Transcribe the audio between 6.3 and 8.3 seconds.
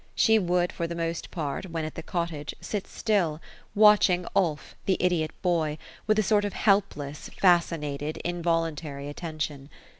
of helpless, fascinated,